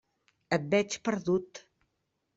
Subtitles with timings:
[0.57, 1.65] Et veig perdut.